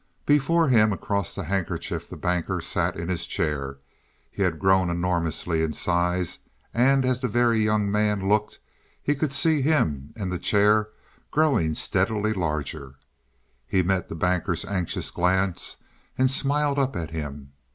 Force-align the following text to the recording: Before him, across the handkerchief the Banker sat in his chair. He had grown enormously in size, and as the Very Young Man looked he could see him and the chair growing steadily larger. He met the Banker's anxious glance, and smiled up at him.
Before 0.25 0.67
him, 0.67 0.91
across 0.91 1.35
the 1.35 1.43
handkerchief 1.43 2.09
the 2.09 2.17
Banker 2.17 2.59
sat 2.59 2.95
in 2.95 3.07
his 3.07 3.27
chair. 3.27 3.77
He 4.31 4.41
had 4.41 4.57
grown 4.57 4.89
enormously 4.89 5.61
in 5.61 5.73
size, 5.73 6.39
and 6.73 7.05
as 7.05 7.19
the 7.19 7.27
Very 7.27 7.59
Young 7.59 7.91
Man 7.91 8.27
looked 8.27 8.57
he 8.99 9.13
could 9.13 9.31
see 9.31 9.61
him 9.61 10.11
and 10.15 10.31
the 10.31 10.39
chair 10.39 10.89
growing 11.29 11.75
steadily 11.75 12.33
larger. 12.33 12.95
He 13.67 13.83
met 13.83 14.09
the 14.09 14.15
Banker's 14.15 14.65
anxious 14.65 15.11
glance, 15.11 15.75
and 16.17 16.31
smiled 16.31 16.79
up 16.79 16.95
at 16.95 17.11
him. 17.11 17.51